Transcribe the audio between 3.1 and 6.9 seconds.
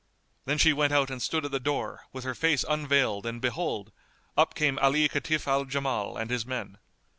and behold, up came Ali Kitf al Jamal and his men.